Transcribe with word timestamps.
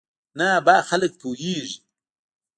نه 0.37 0.45
ابا 0.59 0.75
خلک 0.89 1.11
پوېېږي. 1.21 1.77